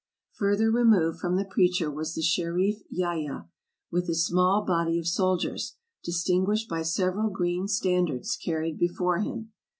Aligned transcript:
Further 0.31 0.71
removed 0.71 1.19
from 1.19 1.37
the 1.37 1.45
preacher 1.45 1.91
was 1.91 2.15
the 2.15 2.23
Sherif 2.23 2.81
Yahya, 2.89 3.47
with 3.91 4.07
his 4.07 4.25
small 4.25 4.65
body 4.65 4.97
of 4.97 5.05
soldiers, 5.05 5.75
distinguished 6.03 6.67
by 6.67 6.81
several 6.81 7.29
green 7.29 7.67
stand 7.67 8.09
ards 8.09 8.35
carried 8.35 8.79
before 8.79 9.19
him. 9.19 9.51